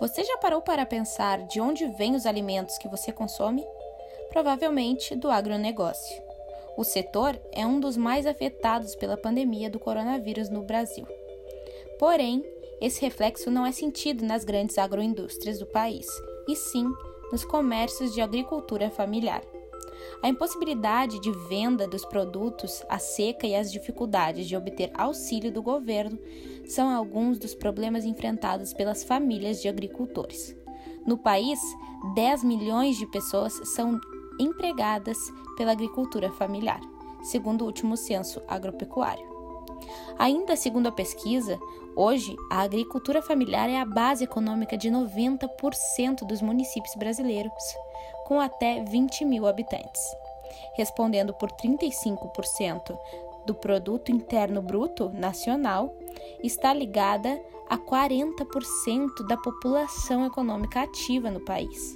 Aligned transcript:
Você 0.00 0.22
já 0.22 0.38
parou 0.38 0.62
para 0.62 0.86
pensar 0.86 1.42
de 1.48 1.60
onde 1.60 1.84
vêm 1.88 2.14
os 2.14 2.24
alimentos 2.24 2.78
que 2.78 2.86
você 2.86 3.10
consome? 3.10 3.66
Provavelmente 4.30 5.16
do 5.16 5.28
agronegócio. 5.28 6.22
O 6.76 6.84
setor 6.84 7.36
é 7.50 7.66
um 7.66 7.80
dos 7.80 7.96
mais 7.96 8.24
afetados 8.24 8.94
pela 8.94 9.16
pandemia 9.16 9.68
do 9.68 9.80
coronavírus 9.80 10.48
no 10.48 10.62
Brasil. 10.62 11.04
Porém, 11.98 12.44
esse 12.80 13.00
reflexo 13.00 13.50
não 13.50 13.66
é 13.66 13.72
sentido 13.72 14.24
nas 14.24 14.44
grandes 14.44 14.78
agroindústrias 14.78 15.58
do 15.58 15.66
país, 15.66 16.06
e 16.46 16.54
sim 16.54 16.86
nos 17.32 17.44
comércios 17.44 18.14
de 18.14 18.20
agricultura 18.20 18.90
familiar. 18.90 19.42
A 20.20 20.28
impossibilidade 20.28 21.20
de 21.20 21.30
venda 21.30 21.86
dos 21.86 22.04
produtos, 22.04 22.82
a 22.88 22.98
seca 22.98 23.46
e 23.46 23.54
as 23.54 23.70
dificuldades 23.70 24.48
de 24.48 24.56
obter 24.56 24.90
auxílio 24.94 25.52
do 25.52 25.62
governo 25.62 26.18
são 26.66 26.90
alguns 26.90 27.38
dos 27.38 27.54
problemas 27.54 28.04
enfrentados 28.04 28.72
pelas 28.72 29.04
famílias 29.04 29.62
de 29.62 29.68
agricultores. 29.68 30.56
No 31.06 31.16
país, 31.16 31.60
10 32.16 32.42
milhões 32.42 32.96
de 32.96 33.06
pessoas 33.06 33.52
são 33.74 34.00
empregadas 34.40 35.16
pela 35.56 35.72
agricultura 35.72 36.30
familiar, 36.32 36.80
segundo 37.22 37.62
o 37.62 37.66
último 37.66 37.96
censo 37.96 38.42
agropecuário. 38.48 39.26
Ainda 40.18 40.56
segundo 40.56 40.88
a 40.88 40.92
pesquisa, 40.92 41.60
hoje 41.94 42.34
a 42.50 42.62
agricultura 42.62 43.22
familiar 43.22 43.70
é 43.70 43.78
a 43.78 43.84
base 43.84 44.24
econômica 44.24 44.76
de 44.76 44.90
90% 44.90 46.26
dos 46.26 46.42
municípios 46.42 46.94
brasileiros, 46.96 47.52
com 48.28 48.38
até 48.38 48.84
20 48.84 49.24
mil 49.24 49.46
habitantes, 49.46 50.02
respondendo 50.74 51.32
por 51.32 51.50
35% 51.50 52.94
do 53.46 53.54
produto 53.54 54.12
interno 54.12 54.60
bruto 54.60 55.08
nacional, 55.08 55.96
está 56.44 56.74
ligada 56.74 57.40
a 57.70 57.78
40% 57.78 59.26
da 59.26 59.38
população 59.38 60.26
econômica 60.26 60.82
ativa 60.82 61.30
no 61.30 61.40
país. 61.40 61.94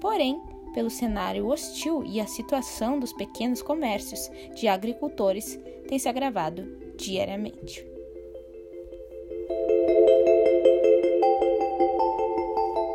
Porém, 0.00 0.40
pelo 0.72 0.88
cenário 0.88 1.48
hostil 1.48 2.02
e 2.02 2.18
a 2.18 2.26
situação 2.26 2.98
dos 2.98 3.12
pequenos 3.12 3.60
comércios 3.60 4.30
de 4.54 4.66
agricultores 4.66 5.60
tem 5.86 5.98
se 5.98 6.08
agravado 6.08 6.64
diariamente. 6.96 7.86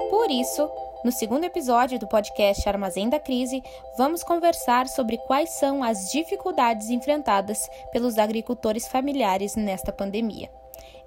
Por 0.09 0.31
isso, 0.31 0.67
no 1.03 1.11
segundo 1.11 1.45
episódio 1.45 1.97
do 1.97 2.07
podcast 2.07 2.67
Armazém 2.67 3.09
da 3.09 3.19
Crise, 3.19 3.63
vamos 3.97 4.21
conversar 4.21 4.87
sobre 4.87 5.17
quais 5.17 5.51
são 5.51 5.81
as 5.81 6.11
dificuldades 6.11 6.89
enfrentadas 6.89 7.69
pelos 7.91 8.17
agricultores 8.17 8.85
familiares 8.85 9.55
nesta 9.55 9.93
pandemia. 9.93 10.49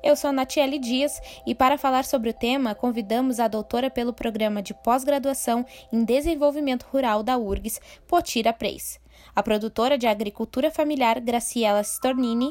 Eu 0.03 0.17
sou 0.17 0.31
a 0.31 0.33
Natiele 0.33 0.79
Dias 0.79 1.20
e 1.47 1.55
para 1.55 1.77
falar 1.77 2.05
sobre 2.05 2.31
o 2.31 2.35
tema, 2.35 2.75
convidamos 2.75 3.39
a 3.39 3.47
doutora 3.47 3.91
pelo 3.91 4.15
programa 4.15 4.63
de 4.63 4.73
pós-graduação 4.73 5.65
em 5.93 6.05
Desenvolvimento 6.05 6.87
Rural 6.91 7.23
da 7.23 7.37
URGS, 7.37 7.79
Potira 8.09 8.53
Preis, 8.53 8.98
a 9.37 9.43
produtora 9.43 9.98
de 9.98 10.07
agricultura 10.07 10.70
familiar 10.70 11.20
Graciela 11.20 11.83
Stornini, 11.83 12.51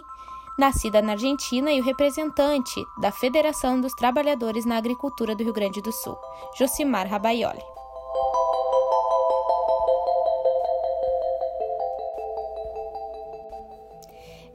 nascida 0.61 1.01
na 1.01 1.13
Argentina, 1.13 1.71
e 1.71 1.81
o 1.81 1.83
representante 1.83 2.85
da 2.99 3.11
Federação 3.11 3.81
dos 3.81 3.93
Trabalhadores 3.93 4.63
na 4.63 4.77
Agricultura 4.77 5.35
do 5.35 5.43
Rio 5.43 5.53
Grande 5.53 5.81
do 5.81 5.91
Sul, 5.91 6.15
Josimar 6.55 7.07
Rabaioli. 7.07 7.63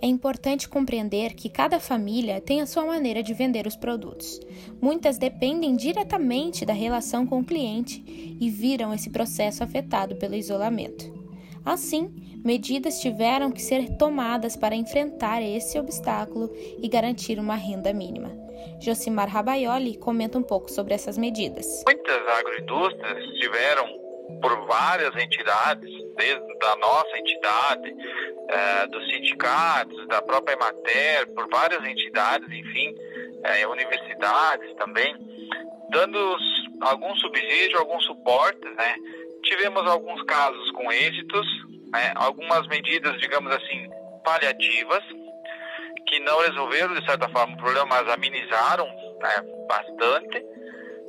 É 0.01 0.07
importante 0.07 0.69
compreender 0.69 1.35
que 1.35 1.49
cada 1.49 1.81
família 1.81 2.41
tem 2.41 2.61
a 2.61 2.67
sua 2.67 2.87
maneira 2.87 3.21
de 3.21 3.35
vender 3.35 3.67
os 3.67 3.75
produtos. 3.75 4.39
Muitas 4.81 5.19
dependem 5.19 5.75
diretamente 5.75 6.65
da 6.65 6.73
relação 6.73 7.27
com 7.27 7.41
o 7.41 7.45
cliente 7.45 8.37
e 8.41 8.49
viram 8.49 8.95
esse 8.95 9.11
processo 9.11 9.65
afetado 9.65 10.15
pelo 10.15 10.37
isolamento. 10.37 11.16
Assim, 11.67 12.15
medidas 12.45 13.01
tiveram 13.01 13.51
que 13.51 13.61
ser 13.61 13.97
tomadas 13.99 14.57
para 14.57 14.77
enfrentar 14.77 15.43
esse 15.43 15.77
obstáculo 15.81 16.49
e 16.81 16.89
garantir 16.89 17.41
uma 17.41 17.57
renda 17.57 17.93
mínima. 17.93 18.31
Josimar 18.81 19.29
Rabaioli 19.29 19.97
comenta 19.99 20.39
um 20.39 20.45
pouco 20.45 20.71
sobre 20.71 20.95
essas 20.95 21.19
medidas. 21.19 21.83
Muitas 21.85 22.29
agroindústrias 22.39 23.25
tiveram, 23.41 23.85
por 24.41 24.65
várias 24.69 25.17
entidades, 25.17 25.91
desde 26.17 26.67
a 26.73 26.77
nossa 26.77 27.19
entidade, 27.19 27.95
é, 28.49 28.87
dos 28.87 29.05
sindicatos, 29.11 30.07
da 30.07 30.23
própria 30.23 30.55
Emater, 30.55 31.27
por 31.35 31.49
várias 31.51 31.85
entidades, 31.85 32.49
enfim, 32.49 32.95
é, 33.43 33.67
universidades 33.67 34.73
também, 34.77 35.17
dando 35.91 36.37
algum 36.83 37.13
subsídio, 37.17 37.79
algum 37.81 38.01
suporte, 38.01 38.65
né? 38.77 38.95
Tivemos 39.47 39.87
alguns 39.87 40.23
casos 40.25 40.71
com 40.73 40.91
êxitos, 40.91 41.47
né, 41.93 42.13
algumas 42.17 42.67
medidas, 42.69 43.19
digamos 43.21 43.53
assim, 43.55 43.89
paliativas, 44.25 45.03
que 46.07 46.21
não 46.21 46.41
resolveram, 46.41 46.95
de 46.95 47.05
certa 47.05 47.29
forma, 47.29 47.55
o 47.55 47.57
problema, 47.57 47.87
mas 47.87 48.09
amenizaram 48.09 48.87
né, 48.87 49.67
bastante. 49.69 50.45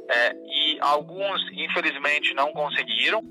É, 0.09 0.33
e 0.33 0.77
alguns, 0.79 1.41
infelizmente, 1.51 2.33
não 2.33 2.51
conseguiram. 2.53 3.21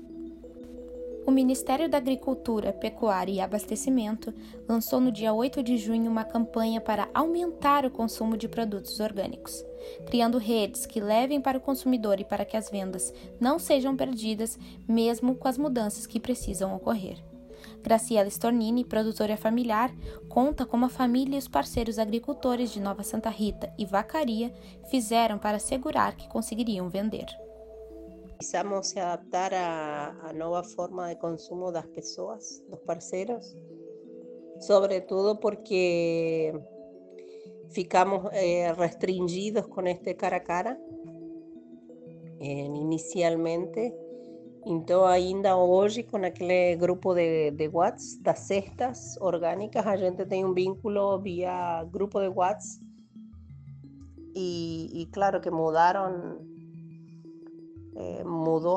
O 1.25 1.31
Ministério 1.31 1.89
da 1.89 1.97
Agricultura, 1.97 2.71
Pecuária 2.71 3.31
e 3.31 3.41
Abastecimento 3.41 4.33
lançou 4.67 5.01
no 5.01 5.11
dia 5.11 5.33
8 5.33 5.61
de 5.61 5.77
junho 5.77 6.09
uma 6.09 6.23
campanha 6.23 6.79
para 6.79 7.09
aumentar 7.13 7.85
o 7.85 7.91
consumo 7.91 8.37
de 8.37 8.47
produtos 8.47 8.99
orgânicos, 9.01 9.61
criando 10.07 10.37
redes 10.37 10.85
que 10.85 10.99
levem 10.99 11.41
para 11.41 11.57
o 11.57 11.61
consumidor 11.61 12.19
e 12.19 12.25
para 12.25 12.45
que 12.45 12.57
as 12.57 12.69
vendas 12.69 13.13
não 13.39 13.59
sejam 13.59 13.95
perdidas, 13.95 14.57
mesmo 14.87 15.35
com 15.35 15.47
as 15.47 15.57
mudanças 15.57 16.05
que 16.05 16.19
precisam 16.19 16.75
ocorrer. 16.75 17.17
Graciela 17.81 18.27
Stornini, 18.27 18.83
produtora 18.83 19.37
familiar, 19.37 19.93
conta 20.27 20.65
como 20.65 20.85
a 20.85 20.89
família 20.89 21.35
e 21.35 21.39
os 21.39 21.47
parceiros 21.47 21.99
agricultores 21.99 22.71
de 22.71 22.79
Nova 22.79 23.03
Santa 23.03 23.29
Rita 23.29 23.73
e 23.77 23.85
Vacaria 23.85 24.53
fizeram 24.89 25.37
para 25.37 25.57
assegurar 25.57 26.15
que 26.15 26.27
conseguiriam 26.27 26.89
vender. 26.89 27.25
Precisamos 28.37 28.87
se 28.87 28.99
adaptar 28.99 29.53
à, 29.53 30.31
nova 30.35 30.63
forma 30.63 31.09
de 31.09 31.15
consumo 31.15 31.71
das 31.71 31.85
pessoas, 31.87 32.63
dos 32.69 32.79
parceiros, 32.81 33.55
sobretudo 34.59 35.37
porque 35.37 36.53
ficamos 37.69 38.29
eh, 38.33 38.73
restringidos 38.73 39.67
com 39.67 39.87
este 39.87 40.13
cara 40.15 40.37
a 40.37 40.39
cara 40.43 40.77
eh, 42.39 42.65
inicialmente. 42.65 43.93
Então, 44.65 45.05
ainda 45.05 45.55
hoje, 45.55 46.03
com 46.03 46.17
aquele 46.17 46.75
grupo 46.75 47.13
de, 47.13 47.51
de 47.51 47.69
WhatsApp 47.69 48.21
das 48.21 48.39
cestas 48.39 49.17
orgânicas, 49.21 49.85
a 49.87 49.95
gente 49.95 50.25
tem 50.25 50.43
um 50.43 50.53
vínculo 50.53 51.19
via 51.19 51.85
grupo 51.85 52.19
de 52.19 52.27
WhatsApp. 52.27 52.85
E, 54.35 55.01
e 55.01 55.05
claro 55.07 55.39
que 55.39 55.49
mudaram 55.49 56.37
eh, 57.95 58.23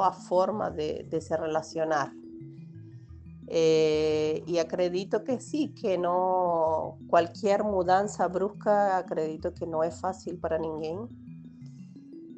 a 0.00 0.12
forma 0.12 0.70
de, 0.70 1.20
se 1.20 1.36
relacionar. 1.36 2.19
Eh, 3.52 4.44
y 4.46 4.58
acredito 4.58 5.24
que 5.24 5.40
sí, 5.40 5.74
que 5.74 5.98
no, 5.98 6.98
cualquier 7.08 7.64
mudanza 7.64 8.28
brusca, 8.28 8.96
acredito 8.96 9.52
que 9.52 9.66
no 9.66 9.82
es 9.82 10.00
fácil 10.00 10.38
para 10.38 10.56
ninguém. 10.56 11.08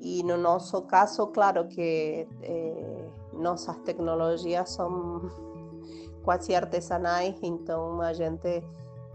Y 0.00 0.24
no 0.24 0.38
nuestro 0.38 0.86
caso, 0.86 1.30
claro 1.30 1.68
que 1.68 2.26
eh, 2.40 3.10
nuestras 3.34 3.84
tecnologías 3.84 4.70
son 4.70 5.30
casi 6.26 6.54
artesanales, 6.54 7.36
entonces 7.42 8.08
a 8.08 8.14
gente 8.14 8.64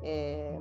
eh, 0.03 0.59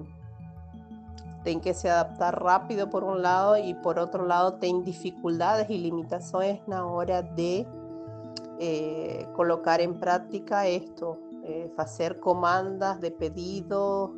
que 1.63 1.75
se 1.75 1.89
adaptar 1.89 2.43
rápido 2.43 2.91
por 2.91 3.05
un 3.05 3.23
lado 3.23 3.57
y 3.57 3.75
por 3.75 4.01
otro 4.01 4.27
lado 4.27 4.55
tem 4.55 4.83
dificultades 4.83 5.71
y 5.71 5.79
limitaciones 5.79 6.61
la 6.67 6.85
hora 6.85 7.23
de 7.23 7.65
eh, 8.59 9.27
colocar 9.37 9.81
en 9.81 10.01
práctica 10.01 10.67
esto, 10.67 11.19
eh, 11.47 11.73
hacer 11.77 12.21
comandas 12.21 13.01
de 13.01 13.11
pedido, 13.11 14.13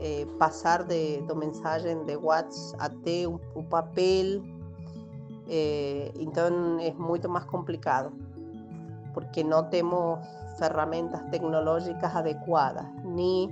eh, 0.00 0.26
pasar 0.38 0.86
de, 0.86 1.22
de 1.26 1.34
mensaje 1.34 1.94
de 1.94 2.16
WhatsApp 2.16 2.80
até 2.80 3.26
un, 3.26 3.40
un 3.54 3.68
papel, 3.68 4.42
entonces 5.48 6.88
es 6.88 6.98
mucho 6.98 7.28
más 7.28 7.44
complicado 7.44 8.10
porque 9.16 9.42
no 9.42 9.68
tenemos 9.68 10.18
herramientas 10.60 11.22
tecnológicas 11.30 12.14
adecuadas 12.14 12.84
ni 13.02 13.50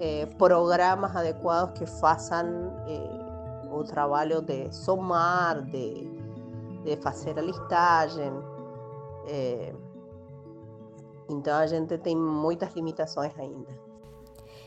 eh, 0.00 0.26
programas 0.38 1.14
adecuados 1.14 1.78
que 1.78 1.86
façam 1.86 2.72
eh, 2.88 3.68
o 3.70 3.84
trabalho 3.84 4.40
de 4.40 4.72
somar, 4.72 5.62
de, 5.66 6.08
de 6.84 6.98
a 7.04 7.42
listagem. 7.42 8.32
Então 11.28 11.56
a 11.56 11.66
gente 11.66 11.96
tem 11.98 12.16
muitas 12.16 12.74
limitações 12.74 13.32
ainda. 13.38 13.68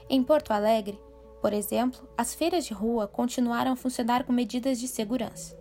Em 0.10 0.24
Porto 0.24 0.52
Alegre, 0.52 1.00
por 1.42 1.54
exemplo, 1.54 2.08
as 2.18 2.34
feiras 2.34 2.66
de 2.66 2.74
rua 2.74 3.08
continuaram 3.08 3.74
a 3.74 3.76
funcionar 3.76 4.24
com 4.24 4.34
medidas 4.34 4.80
de 4.80 4.88
segurança. 4.88 5.58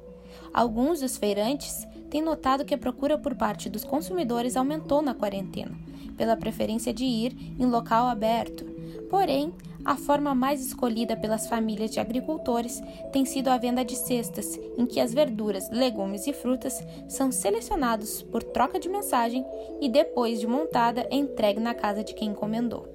Alguns 0.52 1.00
dos 1.00 1.16
feirantes 1.16 1.86
têm 2.08 2.22
notado 2.22 2.64
que 2.64 2.74
a 2.74 2.78
procura 2.78 3.18
por 3.18 3.34
parte 3.34 3.68
dos 3.68 3.84
consumidores 3.84 4.56
aumentou 4.56 5.02
na 5.02 5.14
quarentena, 5.14 5.76
pela 6.16 6.36
preferência 6.36 6.94
de 6.94 7.04
ir 7.04 7.36
em 7.58 7.66
local 7.66 8.06
aberto. 8.06 8.64
Porém, 9.10 9.52
a 9.86 9.96
forma 9.96 10.34
mais 10.34 10.60
escolhida 10.66 11.16
pelas 11.16 11.46
famílias 11.46 11.92
de 11.92 12.00
agricultores 12.00 12.82
tem 13.12 13.24
sido 13.24 13.48
a 13.48 13.56
venda 13.56 13.84
de 13.84 13.94
cestas, 13.94 14.58
em 14.76 14.84
que 14.84 14.98
as 14.98 15.14
verduras, 15.14 15.70
legumes 15.70 16.26
e 16.26 16.32
frutas 16.32 16.84
são 17.08 17.30
selecionados 17.30 18.20
por 18.24 18.42
troca 18.42 18.80
de 18.80 18.88
mensagem 18.88 19.46
e 19.80 19.88
depois 19.88 20.40
de 20.40 20.46
montada 20.46 21.06
entregue 21.08 21.60
na 21.60 21.72
casa 21.72 22.02
de 22.02 22.14
quem 22.14 22.30
encomendou. 22.30 22.88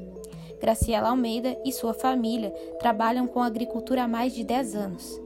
Graciela 0.60 1.10
Almeida 1.10 1.58
e 1.64 1.72
sua 1.72 1.94
família 1.94 2.52
trabalham 2.78 3.26
com 3.26 3.42
agricultura 3.42 4.04
há 4.04 4.08
mais 4.08 4.34
de 4.34 4.44
10 4.44 4.76
anos. 4.76 5.22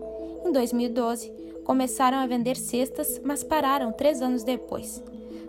Em 0.45 0.51
2012, 0.51 1.31
começaram 1.65 2.19
a 2.19 2.27
vender 2.27 2.55
cestas, 2.57 3.19
mas 3.23 3.43
pararam 3.43 3.91
três 3.91 4.21
anos 4.21 4.43
depois. 4.43 5.03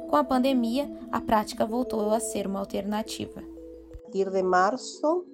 Com 0.08 0.16
a 0.16 0.24
pandemia, 0.24 0.90
a 1.12 1.20
prática 1.20 1.66
voltou 1.66 2.10
a 2.10 2.20
ser 2.20 2.46
uma 2.46 2.60
alternativa. 2.60 3.40
A 3.40 3.96
partir 4.02 4.30
de 4.30 4.42
março, 4.42 5.26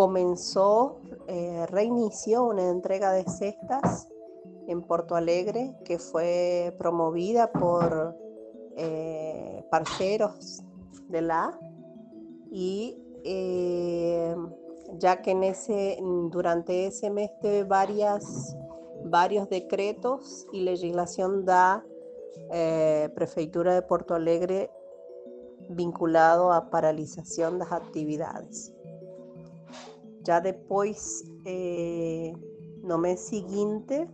comenzó, 0.00 0.96
eh, 1.26 1.66
reinició 1.68 2.44
una 2.44 2.70
entrega 2.70 3.12
de 3.12 3.24
cestas 3.24 4.08
en 4.66 4.80
Porto 4.80 5.14
Alegre 5.14 5.76
que 5.84 5.98
fue 5.98 6.74
promovida 6.78 7.52
por 7.52 8.16
eh, 8.78 9.62
parceros 9.70 10.62
de 11.10 11.20
la 11.20 11.60
y 12.50 12.96
eh, 13.24 14.34
ya 14.96 15.20
que 15.20 15.32
en 15.32 15.44
ese, 15.44 15.98
durante 16.30 16.86
ese 16.86 17.10
mes 17.10 17.30
de 17.42 17.64
varias, 17.64 18.56
varios 19.04 19.50
decretos 19.50 20.46
y 20.50 20.62
legislación 20.62 21.44
da 21.44 21.84
Prefeitura 23.14 23.74
de 23.74 23.82
Porto 23.82 24.14
Alegre 24.14 24.70
vinculado 25.68 26.54
a 26.54 26.70
paralización 26.70 27.58
de 27.58 27.66
las 27.66 27.72
actividades. 27.72 28.72
Já 30.26 30.38
depois, 30.40 31.24
eh, 31.46 32.32
no 32.82 32.98
mês 32.98 33.20
seguinte, 33.20 34.08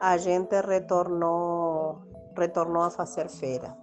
a 0.00 0.16
gente 0.16 0.60
retornou, 0.60 2.02
retornou 2.36 2.82
a 2.82 2.90
fazer 2.90 3.28
feira. 3.28 3.76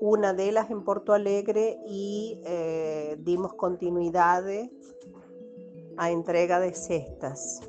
Uma 0.00 0.34
delas 0.34 0.70
em 0.70 0.80
Porto 0.80 1.12
Alegre 1.12 1.78
e 1.86 2.38
eh, 2.44 3.16
dimos 3.20 3.52
continuidade 3.52 4.70
à 5.96 6.10
entrega 6.10 6.60
de 6.60 6.76
cestas. 6.76 7.60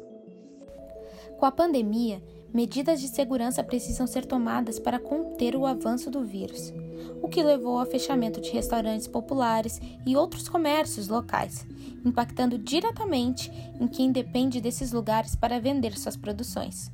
Com 1.39 1.45
a 1.45 1.51
pandemia, 1.51 2.21
medidas 2.55 3.01
de 3.01 3.09
segurança 3.09 3.61
precisam 3.61 4.07
ser 4.07 4.25
tomadas 4.25 4.79
para 4.79 4.97
conter 4.97 5.57
o 5.57 5.65
avanço 5.65 6.09
do 6.09 6.23
vírus, 6.23 6.73
o 7.21 7.27
que 7.27 7.43
levou 7.43 7.77
ao 7.77 7.85
fechamento 7.85 8.39
de 8.39 8.49
restaurantes 8.49 9.09
populares 9.09 9.81
e 10.05 10.15
outros 10.15 10.47
comércios 10.47 11.09
locais, 11.09 11.67
impactando 12.05 12.57
diretamente 12.57 13.51
em 13.77 13.85
quem 13.89 14.09
depende 14.09 14.61
desses 14.61 14.93
lugares 14.93 15.35
para 15.35 15.59
vender 15.59 15.97
suas 15.97 16.15
produções. 16.15 16.89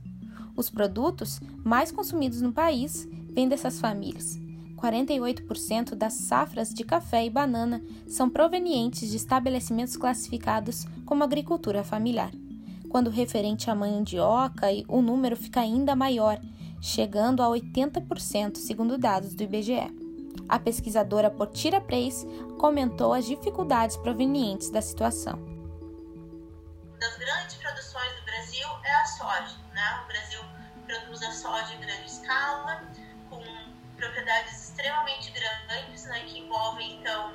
Os 0.57 0.67
produtos 0.67 1.39
mais 1.63 1.91
consumidos 1.91 2.41
no 2.41 2.51
país 2.51 3.07
vêm 3.29 3.47
dessas 3.47 3.79
famílias. 3.79 4.39
48% 4.77 5.93
das 5.93 6.13
safras 6.13 6.73
de 6.73 6.83
café 6.83 7.23
e 7.23 7.29
banana 7.29 7.83
são 8.07 8.27
provenientes 8.27 9.11
de 9.11 9.17
estabelecimentos 9.17 9.95
classificados 9.95 10.87
como 11.05 11.23
agricultura 11.23 11.83
familiar 11.83 12.31
quando 12.91 13.09
referente 13.09 13.69
à 13.69 13.73
mandioca, 13.73 14.67
o 14.89 15.01
número 15.01 15.37
fica 15.37 15.61
ainda 15.61 15.95
maior, 15.95 16.37
chegando 16.81 17.41
a 17.41 17.47
80%, 17.47 18.57
segundo 18.57 18.97
dados 18.97 19.33
do 19.33 19.43
IBGE. 19.43 19.89
A 20.49 20.59
pesquisadora 20.59 21.31
Potira 21.31 21.79
Preis 21.79 22.25
comentou 22.59 23.13
as 23.13 23.25
dificuldades 23.25 23.95
provenientes 23.95 24.69
da 24.69 24.81
situação. 24.81 25.39
Das 26.99 27.17
grandes 27.17 27.55
produções 27.55 28.13
do 28.19 28.25
Brasil 28.25 28.67
é 28.83 28.95
a 28.95 29.05
soja. 29.05 29.57
Né? 29.73 30.01
O 30.03 30.07
Brasil 30.07 30.41
produz 30.85 31.23
a 31.23 31.31
soja 31.31 31.73
em 31.73 31.79
grande 31.79 32.05
escala, 32.07 32.83
com 33.29 33.41
propriedades 33.95 34.69
extremamente 34.69 35.31
grandes, 35.31 36.05
né, 36.05 36.19
que 36.25 36.39
envolvem 36.39 36.99
então 36.99 37.31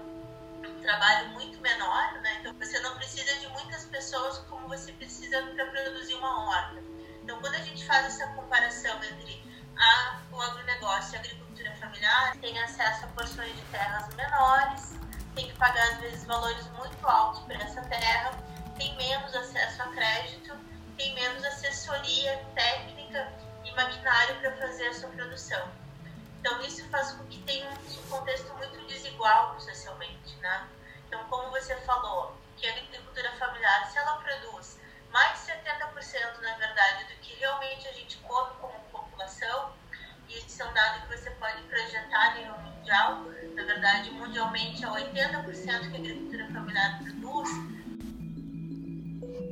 trabalho 0.86 1.30
muito 1.30 1.60
menor, 1.60 2.12
né? 2.22 2.38
Então 2.40 2.54
você 2.54 2.78
não 2.78 2.94
precisa 2.94 3.40
de 3.40 3.48
muitas 3.48 3.84
pessoas 3.86 4.38
como 4.48 4.68
você 4.68 4.92
precisa 4.92 5.42
para 5.42 5.66
produzir 5.66 6.14
uma 6.14 6.48
horta. 6.48 6.80
Então 7.24 7.40
quando 7.40 7.56
a 7.56 7.58
gente 7.58 7.84
faz 7.84 8.06
essa 8.06 8.28
comparação 8.34 8.96
entre 9.02 9.42
a, 9.76 10.20
o 10.30 10.40
agronegócio 10.40 11.14
e 11.14 11.16
a 11.16 11.20
agricultura 11.20 11.74
familiar, 11.76 12.36
tem 12.40 12.56
acesso 12.62 13.04
a 13.04 13.08
porções 13.08 13.54
de 13.56 13.62
terras 13.62 14.14
menores, 14.14 14.94
tem 15.34 15.48
que 15.48 15.54
pagar 15.58 15.82
às 15.92 15.98
vezes 15.98 16.24
valores 16.24 16.64
muito 16.78 17.04
altos 17.06 17.40
por 17.40 17.56
essa 17.56 17.82
terra, 17.82 18.30
tem 18.78 18.96
menos 18.96 19.34
acesso 19.34 19.82
a 19.82 19.86
crédito, 19.88 20.56
tem 20.96 21.12
menos 21.14 21.44
assessoria 21.44 22.38
técnica 22.54 23.32
e 23.64 23.72
maquinário 23.72 24.36
para 24.36 24.56
fazer 24.58 24.86
a 24.86 24.94
sua 24.94 25.08
produção. 25.08 25.68
Então 26.40 26.60
isso 26.62 26.88
faz 26.90 27.10
com 27.10 27.24
que 27.26 27.40
tenha 27.42 27.68
um 27.68 28.08
contexto 28.08 28.54
muito 28.54 28.86
desigual 28.86 29.60
socialmente, 29.60 30.36
né? 30.36 30.68
Então, 31.06 31.22
como 31.28 31.50
você 31.50 31.76
falou, 31.82 32.36
que 32.56 32.66
a 32.66 32.72
agricultura 32.72 33.30
familiar, 33.32 33.86
se 33.86 33.98
ela 33.98 34.16
produz 34.16 34.78
mais 35.10 35.46
de 35.46 35.52
70%, 35.52 36.40
na 36.42 36.54
verdade, 36.56 37.04
do 37.04 37.20
que 37.20 37.34
realmente 37.34 37.86
a 37.88 37.92
gente 37.92 38.16
come 38.18 38.54
como 38.60 38.78
população, 38.90 39.72
e 40.28 40.38
isso 40.38 40.62
é 40.62 40.66
um 40.66 40.74
dado 40.74 41.02
que 41.02 41.16
você 41.16 41.30
pode 41.32 41.62
projetar 41.62 42.30
a 42.30 42.34
nível 42.34 42.58
mundial, 42.58 43.24
na 43.54 43.64
verdade, 43.64 44.10
mundialmente 44.10 44.84
é 44.84 44.88
80% 44.88 45.90
que 45.90 45.96
a 45.96 46.00
agricultura 46.00 46.52
familiar 46.52 46.98
produz, 46.98 47.48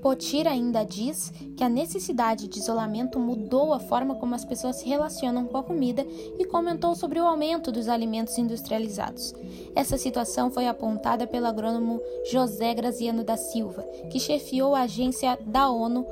Potira 0.04 0.50
ainda 0.50 0.84
diz 0.84 1.32
que 1.56 1.64
a 1.64 1.68
necessidade 1.68 2.46
de 2.46 2.58
isolamento 2.58 3.18
mudou 3.18 3.72
a 3.72 3.78
forma 3.78 4.14
como 4.16 4.34
as 4.34 4.44
pessoas 4.44 4.76
se 4.76 4.86
relacionam 4.86 5.46
com 5.46 5.56
a 5.56 5.62
comida 5.62 6.06
e 6.38 6.44
comentou 6.44 6.94
sobre 6.94 7.18
o 7.18 7.26
aumento 7.26 7.72
dos 7.72 7.88
alimentos 7.88 8.36
industrializados. 8.36 9.34
Essa 9.74 9.96
situação 9.96 10.50
foi 10.50 10.68
apontada 10.68 11.26
pelo 11.26 11.46
agrônomo 11.46 12.02
José 12.30 12.74
Graziano 12.74 13.24
da 13.24 13.38
Silva, 13.38 13.82
que 14.12 14.20
chefiou 14.20 14.74
a 14.74 14.82
agência 14.82 15.38
da 15.46 15.70
ONU 15.70 16.06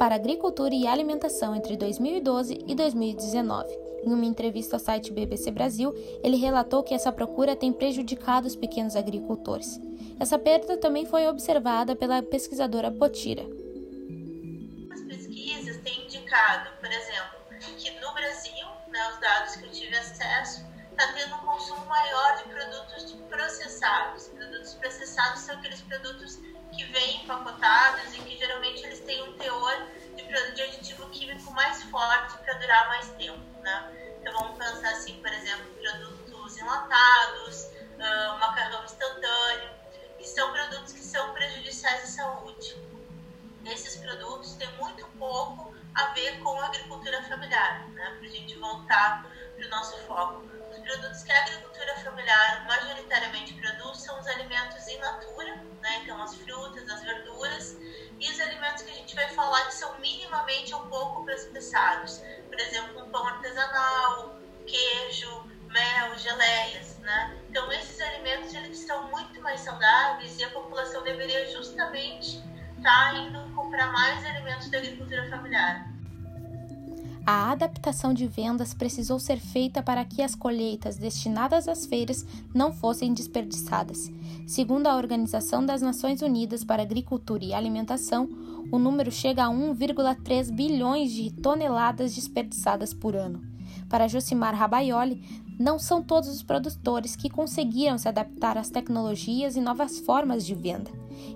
para 0.00 0.16
Agricultura 0.16 0.74
e 0.74 0.88
Alimentação 0.88 1.54
entre 1.54 1.76
2012 1.76 2.64
e 2.66 2.74
2019. 2.74 3.68
Em 4.04 4.12
uma 4.12 4.24
entrevista 4.24 4.74
ao 4.74 4.80
site 4.80 5.12
BBC 5.12 5.52
Brasil, 5.52 5.94
ele 6.24 6.36
relatou 6.36 6.82
que 6.82 6.92
essa 6.92 7.12
procura 7.12 7.54
tem 7.54 7.72
prejudicado 7.72 8.48
os 8.48 8.56
pequenos 8.56 8.96
agricultores. 8.96 9.80
Essa 10.20 10.36
perda 10.36 10.76
também 10.76 11.06
foi 11.06 11.28
observada 11.28 11.94
pela 11.94 12.20
pesquisadora 12.20 12.90
Potira. 12.90 13.44
As 14.92 15.00
pesquisas 15.02 15.76
têm 15.82 16.04
indicado, 16.04 16.70
por 16.80 16.90
exemplo, 16.90 17.38
que 17.78 17.90
no 18.00 18.12
Brasil, 18.12 18.66
né, 18.88 19.10
os 19.10 19.20
dados 19.20 19.56
que 19.56 19.64
eu 19.66 19.70
tive 19.70 19.96
acesso, 19.96 20.66
está 20.90 21.12
tendo 21.12 21.36
um 21.36 21.38
consumo 21.38 21.86
maior 21.86 22.36
de 22.36 22.44
produtos 22.48 23.12
processados. 23.28 24.26
Produtos 24.28 24.74
processados 24.74 25.42
são 25.42 25.54
aqueles 25.54 25.80
produtos 25.82 26.40
que 26.72 26.84
vêm 26.86 27.22
empacotados 27.22 28.12
e 28.16 28.18
que 28.18 28.36
geralmente 28.36 28.84
eles 28.84 28.98
têm 29.00 29.22
um 29.22 29.32
teor 29.34 29.86
de, 30.16 30.24
de 30.24 30.62
aditivo 30.62 31.08
químico 31.10 31.52
mais 31.52 31.80
forte 31.84 32.36
para 32.38 32.54
durar 32.54 32.88
mais 32.88 33.08
tempo. 33.10 33.38
Né? 33.62 34.16
Então 34.20 34.32
vamos 34.32 34.58
pensar 34.58 34.90
assim, 34.90 35.14
por 35.22 35.32
exemplo, 35.32 35.64
produtos 35.80 36.58
enlatados, 36.58 37.66
uh, 37.94 38.38
macarrão 38.40 38.84
instantâneo 38.84 39.77
são 40.38 40.52
produtos 40.52 40.92
que 40.92 41.02
são 41.02 41.32
prejudiciais 41.32 42.04
à 42.04 42.06
saúde. 42.06 42.76
Esses 43.66 43.96
produtos 43.96 44.54
têm 44.54 44.70
muito 44.76 45.04
pouco 45.18 45.74
a 45.96 46.14
ver 46.14 46.38
com 46.38 46.60
a 46.60 46.66
agricultura 46.66 47.20
familiar, 47.24 47.88
né? 47.88 48.16
para 48.16 48.28
a 48.28 48.30
gente 48.30 48.56
voltar 48.56 49.26
para 49.56 49.66
o 49.66 49.68
nosso 49.68 49.98
foco. 50.06 50.44
Os 50.70 50.78
produtos 50.78 51.24
que 51.24 51.32
a 51.32 51.42
agricultura 51.42 51.92
familiar 52.04 52.64
majoritariamente 52.68 53.52
produz 53.54 53.98
são 53.98 54.16
os 54.20 54.28
alimentos 54.28 54.86
in 54.86 54.98
natura, 54.98 55.56
né? 55.56 56.02
então 56.04 56.22
as 56.22 56.36
frutas, 56.36 56.88
as 56.88 57.02
verduras, 57.02 57.76
e 58.20 58.30
os 58.30 58.38
alimentos 58.38 58.84
que 58.84 58.92
a 58.92 58.94
gente 58.94 59.16
vai 59.16 59.28
falar 59.30 59.66
que 59.66 59.74
são 59.74 59.98
minimamente 59.98 60.72
um 60.72 60.88
pouco 60.88 61.24
processados. 61.24 62.22
Por 62.48 62.60
exemplo, 62.60 63.02
um 63.02 63.10
pão 63.10 63.26
artesanal, 63.26 64.38
queijo, 64.64 65.47
mel, 65.68 66.18
geleias, 66.18 66.98
né? 66.98 67.36
Então 67.50 67.70
esses 67.72 68.00
alimentos 68.00 68.54
eles 68.54 68.78
são 68.78 69.10
muito 69.10 69.40
mais 69.40 69.60
saudáveis 69.60 70.38
e 70.38 70.44
a 70.44 70.50
população 70.50 71.02
deveria 71.02 71.50
justamente 71.50 72.42
estar 72.76 73.12
tá 73.12 73.14
indo 73.14 73.54
comprar 73.54 73.92
mais 73.92 74.24
alimentos 74.24 74.70
da 74.70 74.78
agricultura 74.78 75.28
familiar. 75.30 75.98
A 77.30 77.52
adaptação 77.52 78.14
de 78.14 78.26
vendas 78.26 78.72
precisou 78.72 79.18
ser 79.18 79.38
feita 79.38 79.82
para 79.82 80.02
que 80.02 80.22
as 80.22 80.34
colheitas 80.34 80.96
destinadas 80.96 81.68
às 81.68 81.84
feiras 81.84 82.24
não 82.54 82.72
fossem 82.72 83.12
desperdiçadas. 83.12 84.10
Segundo 84.46 84.86
a 84.86 84.96
Organização 84.96 85.66
das 85.66 85.82
Nações 85.82 86.22
Unidas 86.22 86.64
para 86.64 86.80
Agricultura 86.80 87.44
e 87.44 87.52
Alimentação, 87.52 88.26
o 88.72 88.78
número 88.78 89.12
chega 89.12 89.44
a 89.44 89.50
1,3 89.50 90.50
bilhões 90.50 91.12
de 91.12 91.30
toneladas 91.30 92.14
desperdiçadas 92.14 92.94
por 92.94 93.14
ano. 93.14 93.42
Para 93.90 94.08
Josimar 94.08 94.54
Rabaioli, 94.54 95.44
não 95.58 95.78
são 95.78 96.02
todos 96.02 96.28
os 96.28 96.42
produtores 96.42 97.16
que 97.16 97.28
conseguiram 97.28 97.98
se 97.98 98.08
adaptar 98.08 98.56
às 98.56 98.70
tecnologias 98.70 99.56
e 99.56 99.60
novas 99.60 99.98
formas 100.00 100.46
de 100.46 100.54
venda. 100.54 100.90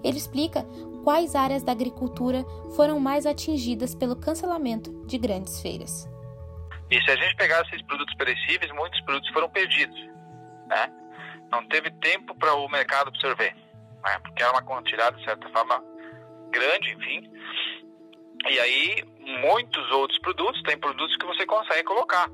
Ele 0.04 0.16
explica 0.16 0.64
quais 1.02 1.34
áreas 1.34 1.62
da 1.62 1.72
agricultura 1.72 2.44
foram 2.76 3.00
mais 3.00 3.26
atingidas 3.26 3.94
pelo 3.94 4.16
cancelamento 4.16 5.04
de 5.06 5.18
grandes 5.18 5.60
feiras. 5.60 6.08
E 6.90 7.02
se 7.02 7.10
a 7.10 7.16
gente 7.16 7.34
pegar 7.36 7.62
esses 7.62 7.82
produtos 7.82 8.14
perecíveis, 8.14 8.70
muitos 8.72 9.00
produtos 9.00 9.30
foram 9.30 9.48
perdidos. 9.48 9.98
Né? 10.66 10.92
Não 11.50 11.66
teve 11.68 11.90
tempo 11.90 12.34
para 12.34 12.54
o 12.54 12.68
mercado 12.68 13.08
absorver, 13.08 13.54
né? 14.04 14.18
porque 14.22 14.42
era 14.42 14.52
uma 14.52 14.62
quantidade, 14.62 15.16
de 15.16 15.24
certa 15.24 15.48
forma, 15.48 15.82
grande, 16.50 16.92
enfim. 16.92 17.30
E 18.48 18.58
aí, 18.60 19.04
muitos 19.40 19.90
outros 19.92 20.18
produtos, 20.20 20.62
tem 20.62 20.78
produtos 20.78 21.16
que 21.16 21.26
você 21.26 21.46
consegue 21.46 21.84
colocar, 21.84 22.28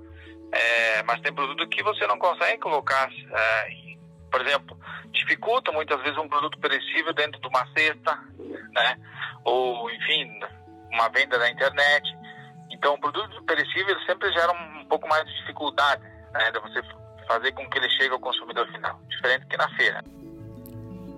é, 0.53 1.03
mas 1.03 1.21
tem 1.21 1.33
produto 1.33 1.69
que 1.69 1.83
você 1.83 2.07
não 2.07 2.19
consegue 2.19 2.59
colocar. 2.59 3.11
É, 3.11 3.89
por 4.31 4.41
exemplo, 4.43 4.79
dificulta 5.13 5.73
muitas 5.73 6.01
vezes 6.03 6.19
um 6.19 6.29
produto 6.29 6.59
perecível 6.59 7.13
dentro 7.15 7.41
de 7.41 7.49
uma 7.49 7.67
cesta, 7.77 8.19
né? 8.73 8.99
Ou, 9.45 9.91
enfim, 9.91 10.41
uma 10.93 11.09
venda 11.09 11.39
na 11.39 11.51
internet. 11.51 12.07
Então, 12.71 12.95
o 12.95 13.01
produto 13.01 13.43
perecível 13.45 13.99
sempre 14.01 14.31
gera 14.33 14.53
um 14.53 14.85
pouco 14.87 15.09
mais 15.09 15.27
de 15.27 15.35
dificuldade, 15.41 16.03
né? 16.33 16.51
De 16.51 16.61
você 16.61 16.83
fazer 17.27 17.53
com 17.53 17.69
que 17.69 17.79
ele 17.79 17.91
chegue 17.91 18.13
ao 18.13 18.21
consumidor 18.21 18.67
final, 18.71 19.01
diferente 19.09 19.47
que 19.47 19.57
na 19.57 19.69
feira. 19.77 20.03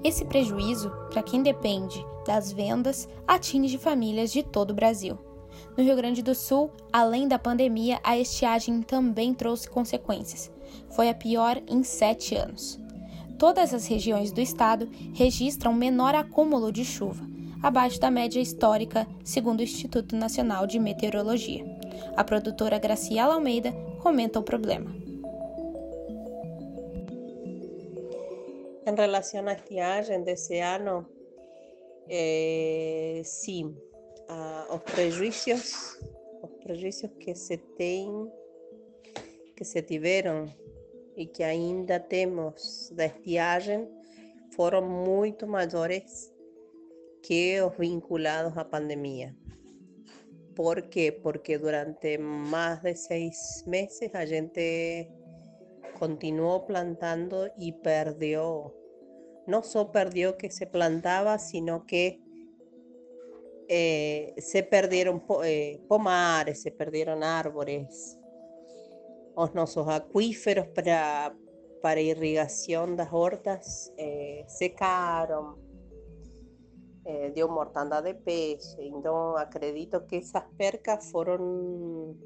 Esse 0.03 0.25
prejuízo, 0.25 0.91
para 1.11 1.23
quem 1.23 1.43
depende 1.43 2.05
das 2.27 2.53
vendas, 2.53 3.09
atinge 3.29 3.77
famílias 3.77 4.33
de 4.33 4.43
todo 4.43 4.71
o 4.71 4.75
Brasil. 4.75 5.30
No 5.77 5.85
Rio 5.85 5.97
Grande 5.97 6.23
do 6.23 6.35
Sul, 6.35 6.71
além 6.93 7.29
da 7.29 7.39
pandemia, 7.39 8.01
a 8.03 8.19
estiagem 8.19 8.83
também 8.83 9.33
trouxe 9.35 9.69
consequências. 9.69 10.51
Foi 10.91 11.09
a 11.09 11.15
pior 11.15 11.61
em 11.67 11.83
sete 11.83 12.35
anos. 12.35 12.79
Todas 13.39 13.73
as 13.73 13.87
regiões 13.87 14.33
do 14.33 14.41
estado 14.41 14.89
registram 15.15 15.73
menor 15.73 16.15
acúmulo 16.15 16.71
de 16.71 16.85
chuva, 16.85 17.25
abaixo 17.63 17.99
da 17.99 18.11
média 18.11 18.41
histórica, 18.41 19.07
segundo 19.25 19.61
o 19.61 19.63
Instituto 19.63 20.15
Nacional 20.15 20.67
de 20.67 20.79
Meteorologia. 20.79 21.65
A 22.17 22.23
produtora 22.23 22.79
Graciela 22.79 23.35
Almeida 23.35 23.73
comenta 24.03 24.39
o 24.39 24.43
problema. 24.43 24.95
Em 28.87 28.95
relação 28.95 29.47
à 29.47 29.53
estiagem 29.53 30.23
desse 30.23 30.59
ano, 30.59 31.07
eh, 32.09 33.23
sim, 33.25 33.77
ah, 34.31 34.67
os 34.71 34.83
prejuízos, 34.83 35.99
os 36.41 36.51
prejuízos 36.63 37.11
que 37.19 37.35
se 37.35 37.57
tem, 37.57 38.09
que 39.57 39.65
se 39.65 39.83
tiveram 39.83 40.47
e 41.17 41.27
que 41.27 41.43
ainda 41.43 41.99
temos 41.99 42.91
da 42.95 43.07
estiagem 43.07 43.89
foram 44.55 44.83
muito 44.83 45.47
maiores 45.47 46.33
que 47.23 47.61
os 47.61 47.77
vinculados 47.77 48.57
à 48.57 48.65
pandemia. 48.65 49.37
¿Por 50.55 50.83
quê? 50.89 51.11
Porque 51.11 51.59
durante 51.59 52.19
mais 52.19 52.81
de 52.83 52.95
seis 52.95 53.65
meses 53.67 54.15
a 54.15 54.25
gente 54.27 55.09
continuó 55.99 56.67
plantando 56.67 57.51
y 57.59 57.73
perdió. 57.73 58.75
No 59.47 59.63
solo 59.63 59.91
perdió 59.91 60.37
que 60.37 60.51
se 60.51 60.67
plantaba, 60.67 61.39
sino 61.39 61.85
que 61.87 62.21
eh, 63.73 64.35
se 64.39 64.65
perdieron 64.65 65.23
eh, 65.45 65.81
pomares, 65.87 66.61
se 66.61 66.73
perdieron 66.73 67.23
árboles, 67.23 68.19
os 69.37 69.55
nuestros 69.55 69.87
acuíferos 69.89 70.67
para, 70.75 71.33
para 71.81 72.01
irrigación 72.01 72.97
das 72.97 73.13
hortas 73.13 73.93
eh, 73.97 74.45
secaron, 74.49 75.57
eh, 77.05 77.31
dio 77.33 77.49
mortandad 77.49 78.03
de 78.03 78.15
peixe. 78.15 78.83
Então, 78.83 79.37
acredito 79.37 80.05
que 80.09 80.17
esas 80.17 80.45
percas 80.59 81.09
foram, 81.09 82.17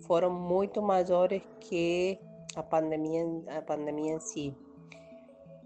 foram 0.00 0.30
muito 0.30 0.82
maiores 0.82 1.42
que 1.58 2.20
a 2.54 2.62
pandemia, 2.62 3.24
a 3.56 3.62
pandemia 3.62 4.12
en 4.12 4.20
sí. 4.20 4.54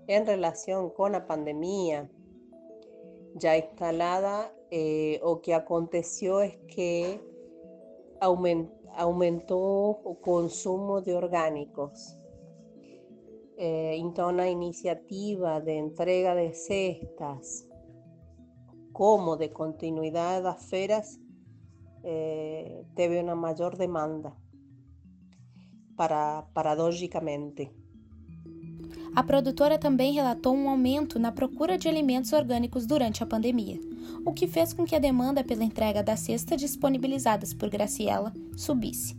En 0.06 0.24
relación 0.24 0.90
con 0.90 1.10
la 1.10 1.26
pandemia 1.26 2.08
ya 3.34 3.56
instalada, 3.56 4.52
eh, 4.70 5.20
lo 5.22 5.40
que 5.40 5.54
aconteció 5.54 6.42
es 6.42 6.56
que 6.68 7.20
aumentó 8.20 10.00
el 10.06 10.20
consumo 10.20 11.00
de 11.00 11.14
orgánicos. 11.14 12.16
Eh, 13.56 13.96
entonces, 13.98 14.36
la 14.36 14.50
iniciativa 14.50 15.60
de 15.60 15.78
entrega 15.78 16.34
de 16.34 16.54
cestas 16.54 17.68
como 18.92 19.36
de 19.36 19.52
continuidad 19.52 20.36
de 20.36 20.42
las 20.42 20.66
feras 20.66 21.20
eh, 22.02 22.84
teve 22.94 23.20
una 23.20 23.34
mayor 23.34 23.76
demanda. 23.76 24.36
para, 25.96 26.48
paradogicamente. 26.52 27.81
A 29.14 29.22
produtora 29.22 29.78
também 29.78 30.14
relatou 30.14 30.54
um 30.54 30.70
aumento 30.70 31.18
na 31.18 31.30
procura 31.30 31.76
de 31.76 31.88
alimentos 31.88 32.32
orgânicos 32.32 32.86
durante 32.86 33.22
a 33.22 33.26
pandemia, 33.26 33.78
o 34.24 34.32
que 34.32 34.46
fez 34.46 34.72
com 34.72 34.84
que 34.84 34.96
a 34.96 34.98
demanda 34.98 35.44
pela 35.44 35.64
entrega 35.64 36.02
das 36.02 36.20
cestas 36.20 36.60
disponibilizadas 36.60 37.52
por 37.52 37.68
Graciela 37.68 38.32
subisse. 38.56 39.16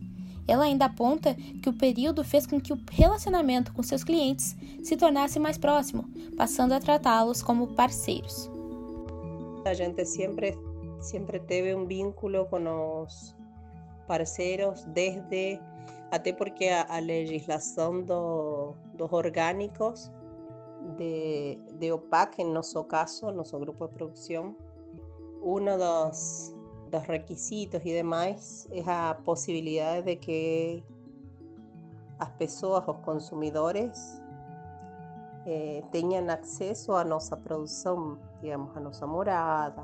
Ela 0.48 0.66
ainda 0.66 0.86
aponta 0.86 1.36
que 1.62 1.70
o 1.70 1.74
período 1.74 2.24
fez 2.24 2.46
com 2.46 2.60
que 2.60 2.74
o 2.74 2.80
relacionamento 2.92 3.72
com 3.72 3.84
seus 3.84 4.04
clientes 4.04 4.56
se 4.84 4.98
tornasse 4.98 5.40
mais 5.40 5.58
próximo, 5.58 6.06
passando 6.36 6.74
a 6.74 6.80
tratá-los 6.80 7.42
como 7.42 7.68
parceiros. 7.68 8.50
A 9.66 9.74
gente 9.74 10.04
sempre 10.06 10.58
sempre 11.00 11.40
teve 11.40 11.76
um 11.76 11.86
vínculo 11.86 12.46
com 12.46 13.04
os 13.04 13.36
parceiros 14.04 14.84
desde 14.86 15.60
até 16.12 16.32
porque 16.32 16.68
a, 16.68 16.86
a 16.96 17.00
legislação 17.00 18.04
do, 18.04 18.76
dos 18.94 19.12
orgânicos 19.12 20.12
de, 20.98 21.58
de 21.80 21.92
OPAC, 21.92 22.42
em 22.42 22.52
nosso 22.52 22.84
caso, 22.84 23.32
nosso 23.32 23.58
grupo 23.58 23.88
de 23.88 23.94
produção, 23.96 24.56
um 25.42 25.66
dos, 25.66 26.56
dos 26.92 27.04
requisitos 27.04 27.82
e 27.82 27.94
demais 27.96 28.68
é 28.72 28.82
a 28.86 29.16
possibilidade 29.26 30.06
de 30.06 30.16
que 30.18 30.84
as 32.20 32.30
pessoas, 32.34 32.88
os 32.88 32.98
consumidores, 32.98 34.22
eh, 35.46 35.84
tenham 35.92 36.30
acesso 36.30 36.94
à 36.94 37.04
nossa 37.04 37.36
produção, 37.36 38.18
digamos, 38.42 38.76
à 38.78 38.80
nossa 38.80 39.06
morada. 39.08 39.84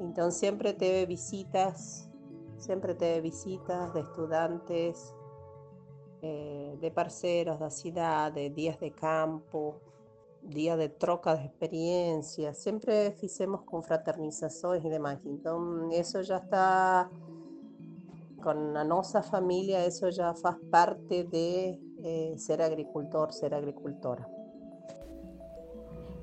Então 0.00 0.30
sempre 0.30 0.72
teve 0.72 1.06
visitas, 1.06 2.08
sempre 2.58 2.94
teve 2.94 3.30
visitas 3.30 3.92
de 3.92 4.00
estudantes 4.00 5.14
eh, 6.22 6.76
de 6.80 6.90
parceiros 6.90 7.58
da 7.58 7.70
cidade, 7.70 8.48
dias 8.50 8.78
de 8.78 8.90
campo, 8.90 9.80
dias 10.42 10.78
de 10.78 10.88
troca 10.90 11.36
de 11.36 11.46
experiências, 11.46 12.58
sempre 12.58 13.12
fizemos 13.12 13.62
confraternizações 13.62 14.84
e 14.84 14.88
demais. 14.88 15.24
Então, 15.24 15.90
isso 15.90 16.22
já 16.22 16.38
está 16.38 17.10
com 18.42 18.50
a 18.50 18.84
nossa 18.84 19.22
família, 19.22 19.86
isso 19.86 20.10
já 20.10 20.34
faz 20.34 20.56
parte 20.70 21.24
de 21.24 21.80
eh, 22.02 22.34
ser 22.36 22.62
agricultor, 22.62 23.32
ser 23.32 23.52
agricultora. 23.52 24.35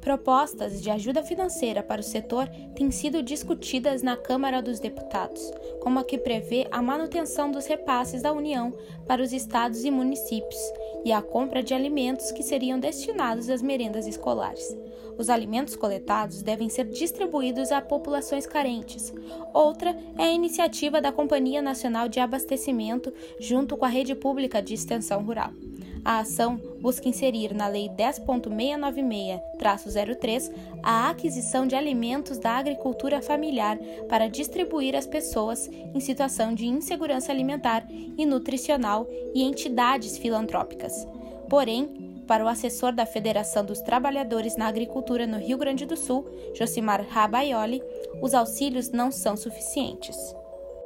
Propostas 0.03 0.81
de 0.81 0.89
ajuda 0.89 1.23
financeira 1.23 1.81
para 1.81 2.01
o 2.01 2.03
setor 2.03 2.49
têm 2.75 2.91
sido 2.91 3.23
discutidas 3.23 4.03
na 4.03 4.17
Câmara 4.17 4.61
dos 4.61 4.77
Deputados, 4.77 5.41
como 5.81 5.97
a 5.97 6.03
que 6.03 6.17
prevê 6.17 6.67
a 6.69 6.81
manutenção 6.81 7.49
dos 7.49 7.65
repasses 7.65 8.21
da 8.21 8.33
União 8.33 8.73
para 9.07 9.23
os 9.23 9.31
estados 9.31 9.85
e 9.85 9.89
municípios 9.89 10.59
e 11.05 11.13
a 11.13 11.21
compra 11.21 11.63
de 11.63 11.73
alimentos 11.73 12.33
que 12.33 12.43
seriam 12.43 12.77
destinados 12.77 13.49
às 13.49 13.61
merendas 13.61 14.05
escolares. 14.05 14.77
Os 15.17 15.29
alimentos 15.29 15.77
coletados 15.77 16.41
devem 16.41 16.67
ser 16.67 16.85
distribuídos 16.89 17.71
a 17.71 17.79
populações 17.79 18.45
carentes. 18.45 19.13
Outra 19.53 19.95
é 20.17 20.23
a 20.23 20.33
iniciativa 20.33 20.99
da 20.99 21.13
Companhia 21.13 21.61
Nacional 21.61 22.09
de 22.09 22.19
Abastecimento 22.19 23.13
junto 23.39 23.77
com 23.77 23.85
a 23.85 23.89
Rede 23.89 24.15
Pública 24.15 24.61
de 24.61 24.73
Extensão 24.73 25.23
Rural. 25.23 25.51
A 26.05 26.19
ação 26.19 26.57
busca 26.81 27.07
inserir 27.07 27.53
na 27.53 27.67
Lei 27.67 27.87
10.696-03 27.89 30.53
a 30.83 31.09
aquisição 31.09 31.65
de 31.65 31.75
alimentos 31.75 32.37
da 32.37 32.51
agricultura 32.51 33.21
familiar 33.21 33.77
para 34.09 34.27
distribuir 34.27 34.93
às 34.95 35.07
pessoas 35.07 35.67
em 35.67 36.01
situação 36.01 36.53
de 36.53 36.65
insegurança 36.65 37.31
alimentar 37.31 37.85
e 37.89 38.25
nutricional 38.25 39.07
e 39.33 39.43
entidades 39.43 40.17
filantrópicas. 40.17 41.07
Porém, 41.49 42.03
para 42.27 42.43
o 42.43 42.47
assessor 42.47 42.93
da 42.93 43.05
Federação 43.05 43.65
dos 43.65 43.81
Trabalhadores 43.81 44.57
na 44.57 44.67
Agricultura 44.67 45.27
no 45.27 45.37
Rio 45.37 45.57
Grande 45.57 45.85
do 45.85 45.95
Sul, 45.95 46.25
Josimar 46.55 47.05
Rabaioli, 47.07 47.81
os 48.21 48.33
auxílios 48.33 48.91
não 48.91 49.11
são 49.11 49.35
suficientes. 49.35 50.17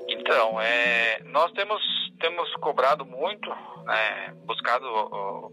Então, 0.07 0.59
é, 0.62 1.21
nós 1.25 1.51
temos, 1.51 1.81
temos 2.19 2.53
cobrado 2.55 3.05
muito, 3.05 3.51
né, 3.88 4.34
buscado 4.46 4.86
uh, 4.86 5.51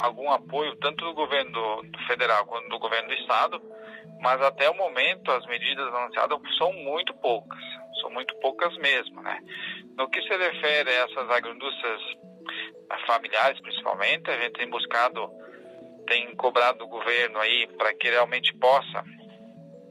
algum 0.00 0.30
apoio 0.30 0.76
tanto 0.76 1.04
do 1.04 1.14
governo 1.14 1.82
federal 2.06 2.44
quanto 2.44 2.68
do 2.68 2.78
governo 2.78 3.08
do 3.08 3.14
estado, 3.14 3.60
mas 4.20 4.40
até 4.42 4.68
o 4.68 4.76
momento 4.76 5.30
as 5.32 5.46
medidas 5.46 5.92
anunciadas 5.94 6.38
são 6.58 6.72
muito 6.74 7.14
poucas, 7.14 7.58
são 8.02 8.10
muito 8.10 8.34
poucas 8.36 8.76
mesmo. 8.76 9.22
Né? 9.22 9.38
No 9.96 10.08
que 10.10 10.20
se 10.22 10.36
refere 10.36 10.90
a 10.90 11.04
essas 11.04 11.30
agroindústrias 11.30 12.02
familiares 13.06 13.60
principalmente, 13.60 14.30
a 14.30 14.38
gente 14.38 14.52
tem 14.52 14.68
buscado, 14.68 15.30
tem 16.06 16.34
cobrado 16.36 16.78
do 16.78 16.86
governo 16.86 17.38
aí 17.38 17.66
para 17.78 17.94
que 17.94 18.10
realmente 18.10 18.54
possa 18.54 19.02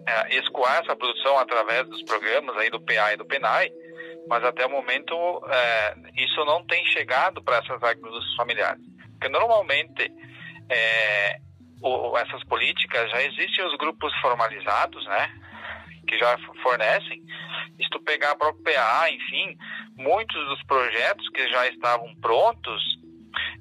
é, 0.07 0.37
escoar 0.37 0.83
essa 0.83 0.95
produção 0.95 1.37
através 1.39 1.87
dos 1.87 2.03
programas 2.03 2.55
aí 2.57 2.69
do 2.69 2.79
PA 2.79 3.13
e 3.13 3.17
do 3.17 3.25
PENAI, 3.25 3.71
mas 4.27 4.43
até 4.43 4.65
o 4.65 4.69
momento 4.69 5.15
é, 5.47 5.95
isso 6.15 6.43
não 6.45 6.65
tem 6.65 6.85
chegado 6.87 7.41
para 7.43 7.57
essas 7.57 7.81
agriculturas 7.81 8.35
familiares. 8.35 8.81
Porque 9.11 9.29
normalmente 9.29 10.11
é, 10.69 11.39
o, 11.81 12.17
essas 12.17 12.43
políticas 12.45 13.09
já 13.11 13.21
existem 13.23 13.65
os 13.65 13.77
grupos 13.77 14.13
formalizados, 14.21 15.05
né? 15.05 15.31
Que 16.07 16.17
já 16.17 16.37
fornecem. 16.61 17.23
Se 17.77 17.89
tu 17.89 17.99
pegar 18.01 18.31
a 18.31 18.35
própria 18.35 18.75
PA, 18.75 19.09
enfim, 19.09 19.57
muitos 19.95 20.47
dos 20.47 20.63
projetos 20.63 21.27
que 21.29 21.47
já 21.49 21.67
estavam 21.67 22.13
prontos 22.15 22.81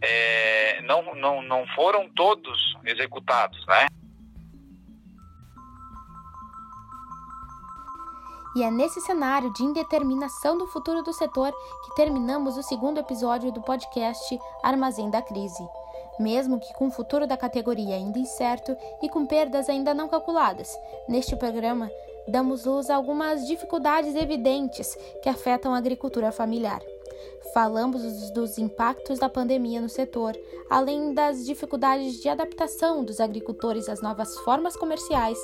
é, 0.01 0.81
não, 0.83 1.15
não, 1.15 1.43
não 1.43 1.67
foram 1.75 2.09
todos 2.11 2.77
executados, 2.85 3.65
né? 3.67 3.87
E 8.55 8.63
é 8.63 8.71
nesse 8.71 9.01
cenário 9.01 9.53
de 9.53 9.65
indeterminação 9.65 10.57
do 10.57 10.67
futuro 10.69 11.03
do 11.03 11.13
setor 11.13 11.53
que 11.85 11.95
terminamos 11.97 12.57
o 12.57 12.63
segundo 12.63 13.01
episódio 13.01 13.51
do 13.51 13.61
podcast 13.61 14.39
Armazém 14.63 15.11
da 15.11 15.21
Crise. 15.21 15.67
Mesmo 16.21 16.61
que 16.61 16.73
com 16.75 16.87
o 16.87 16.91
futuro 16.93 17.27
da 17.27 17.37
categoria 17.37 17.97
ainda 17.97 18.19
incerto 18.19 18.77
e 19.03 19.09
com 19.09 19.27
perdas 19.27 19.69
ainda 19.69 19.93
não 19.93 20.09
calculadas, 20.09 20.79
neste 21.09 21.35
programa 21.35 21.91
damos 22.29 22.65
luz 22.65 22.89
a 22.89 22.95
algumas 22.95 23.45
dificuldades 23.47 24.15
evidentes 24.15 24.97
que 25.21 25.29
afetam 25.29 25.75
a 25.75 25.79
agricultura 25.79 26.31
familiar. 26.31 26.81
Falamos 27.53 28.31
dos 28.33 28.59
impactos 28.59 29.19
da 29.19 29.29
pandemia 29.29 29.81
no 29.81 29.89
setor, 29.89 30.37
além 30.69 31.15
das 31.15 31.45
dificuldades 31.47 32.21
de 32.21 32.29
adaptação 32.29 33.05
dos 33.05 33.21
agricultores 33.21 33.89
às 33.89 34.01
novas 34.03 34.37
formas 34.39 34.77
comerciais, 34.77 35.39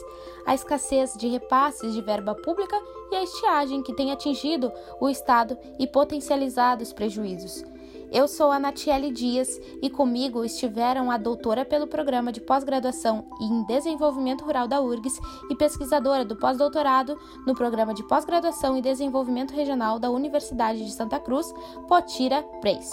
a 0.45 0.55
escassez 0.55 1.15
de 1.17 1.29
repasses 1.29 1.93
de 1.95 2.01
verba 2.01 2.35
pública 2.35 2.77
e 3.13 3.17
a 3.17 3.23
estiagem 3.23 3.83
que 3.83 3.95
tem 3.95 4.11
atingido 4.11 4.73
o 5.01 5.09
Estado 5.09 5.57
e 5.79 5.87
potencializado 5.87 6.83
os 6.83 6.93
prejuízos. 6.93 7.65
Eu 8.13 8.27
sou 8.27 8.51
a 8.51 8.59
Natiele 8.59 9.13
Dias 9.13 9.61
e 9.81 9.89
comigo 9.89 10.45
estiveram 10.45 11.13
a 11.13 11.17
doutora 11.17 11.65
pelo 11.65 11.87
programa 11.87 12.33
de 12.33 12.41
pós-graduação 12.41 13.25
em 13.41 13.63
Desenvolvimento 13.65 14.45
Rural 14.45 14.67
da 14.67 14.81
URGS 14.81 15.21
e 15.49 15.55
pesquisadora 15.55 16.25
do 16.25 16.35
pós-doutorado 16.35 17.17
no 17.47 17.55
programa 17.55 17.95
de 17.95 18.03
pós-graduação 18.03 18.77
em 18.77 18.81
Desenvolvimento 18.81 19.55
Regional 19.55 20.01
da 20.01 20.11
Universidade 20.11 20.85
de 20.85 20.91
Santa 20.91 21.21
Cruz, 21.21 21.55
Potira 21.87 22.43
Preis 22.61 22.91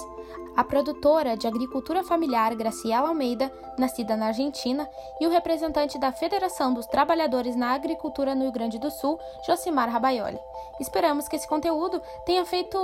a 0.56 0.64
produtora 0.64 1.38
de 1.38 1.48
agricultura 1.48 2.04
familiar 2.04 2.56
Graciela 2.56 3.10
Almeida, 3.10 3.52
nascida 3.78 4.16
na 4.18 4.28
Argentina, 4.28 4.90
e 5.22 5.28
o 5.28 5.30
representante 5.30 6.00
da 6.00 6.12
Federação 6.12 6.74
dos 6.74 6.88
Trabalhadores 6.88 7.56
na 7.56 7.74
Agricultura 7.74 8.34
no 8.34 8.44
Rio 8.44 8.52
Grande 8.52 8.80
do 8.80 8.90
Sul, 8.90 9.20
Josimar 9.46 9.90
Rabaioli. 9.90 10.40
Esperamos 10.80 11.28
que 11.28 11.36
esse 11.36 11.48
conteúdo 11.48 12.02
tenha 12.26 12.46
feito 12.46 12.78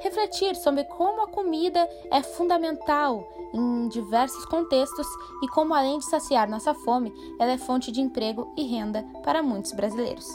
refletir 0.00 0.54
sobre 0.56 0.84
como 0.84 1.22
a 1.22 1.28
comida 1.28 1.88
é 2.10 2.22
fundamental 2.22 3.26
em 3.54 3.88
diversos 3.88 4.44
contextos 4.46 5.06
e 5.42 5.48
como, 5.48 5.74
além 5.74 5.98
de 5.98 6.04
saciar 6.04 6.48
nossa 6.48 6.74
fome, 6.74 7.12
ela 7.40 7.52
é 7.52 7.58
fonte 7.58 7.90
de 7.90 8.00
emprego 8.00 8.52
e 8.56 8.66
renda 8.66 9.04
para 9.24 9.42
muitos 9.42 9.72
brasileiros. 9.72 10.28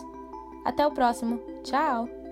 Até 0.65 0.85
o 0.87 0.91
próximo. 0.91 1.39
Tchau! 1.63 2.22